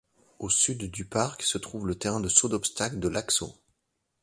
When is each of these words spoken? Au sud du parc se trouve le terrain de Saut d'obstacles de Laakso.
Au 0.39 0.49
sud 0.49 0.89
du 0.89 1.05
parc 1.05 1.43
se 1.43 1.59
trouve 1.59 1.85
le 1.85 1.93
terrain 1.93 2.19
de 2.19 2.27
Saut 2.27 2.47
d'obstacles 2.49 2.97
de 2.99 3.07
Laakso. 3.07 3.53